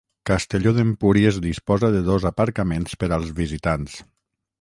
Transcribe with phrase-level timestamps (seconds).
[0.27, 3.99] Castelló d'Empúries disposa de dos aparcaments per als visitants.